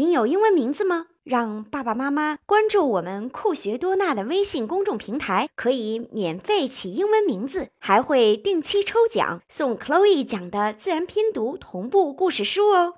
[0.00, 1.08] 您有英文名字吗？
[1.24, 12.94] 让爸爸妈妈关注我们酷学多纳的微信公众平台，可以免费起英文名字，还会定期抽奖送 Chloe 讲的自然拼读同步故事书哦。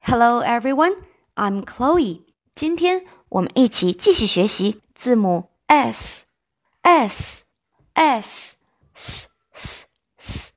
[0.00, 0.96] Hello everyone,
[1.34, 2.24] I'm Chloe。
[2.54, 6.26] 今天我们一起继续学习字母 s
[6.82, 7.44] s
[7.94, 9.86] s s s
[10.18, 10.52] s。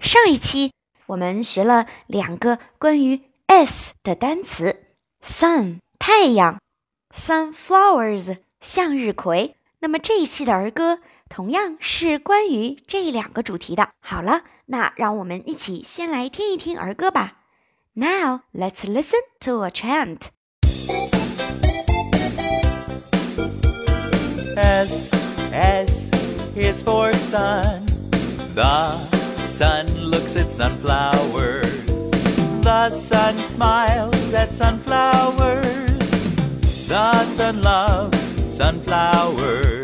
[0.00, 0.72] 上一期
[1.06, 4.80] 我们学了两个关于 s 的单词
[5.23, 6.59] ：sun 太阳，
[7.13, 9.55] sunflowers 向日葵。
[9.79, 10.99] 那么这一期的儿歌
[11.29, 13.89] 同样是关于这两个主题的。
[14.01, 17.37] 好了，那让我们一起先来听一听儿歌吧。
[17.93, 20.27] Now let's listen to a chant.
[24.55, 25.11] S
[25.53, 26.11] S
[26.55, 27.85] is for sun.
[28.53, 28.97] The
[29.39, 31.69] sun looks at sunflowers.
[32.61, 35.62] The sun smiles at sunflowers.
[36.88, 38.18] The sun loves
[38.54, 39.83] sunflowers.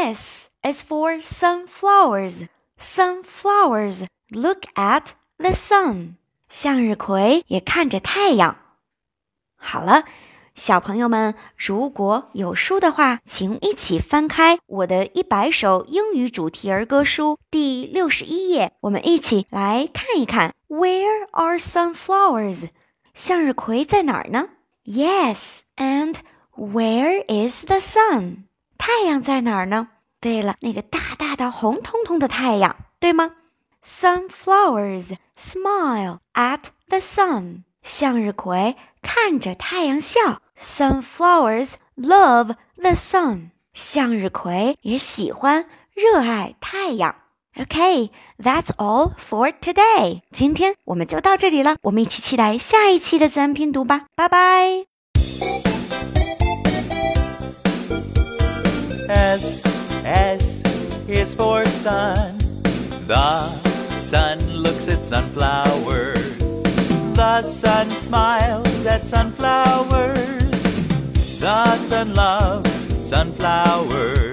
[0.00, 2.46] S is for sunflowers.
[2.78, 6.16] Sunflowers look at the sun.
[6.48, 8.56] 向日葵也看着太阳。
[9.56, 10.04] 好了，
[10.54, 20.54] 小朋友们，如果有书的话，请一起翻开我的一百首英语主题儿歌书第六十一页，我们一起来看一看。
[20.68, 22.68] Where are sunflowers？
[23.14, 24.48] 向日葵在哪儿呢？
[24.84, 26.16] Yes，and
[26.54, 28.44] where is the sun？
[28.83, 29.89] 太阳在哪儿呢？
[30.19, 33.29] 对了，那个大大的红彤彤的太阳，对吗
[33.85, 37.61] ？Sunflowers smile at the sun。
[37.83, 40.41] 向日葵看着太阳笑。
[40.57, 43.51] Sunflowers love the sun。
[43.75, 47.15] 向日葵也喜欢、热爱太阳。
[47.55, 48.09] Okay,
[48.39, 50.21] that's all for today.
[50.31, 55.70] 今天我们就到这里了，我们一起期待下一期的自然拼读吧，拜拜。
[59.11, 59.61] S
[60.05, 60.63] S
[61.05, 62.37] is for sun.
[63.07, 63.49] The
[63.91, 66.37] sun looks at sunflowers.
[67.13, 70.63] The sun smiles at sunflowers.
[71.41, 74.30] The sun loves sunflowers.